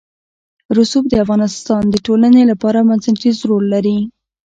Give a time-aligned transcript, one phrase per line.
[0.77, 3.97] رسوب د افغانستان د ټولنې لپاره بنسټيز رول لري.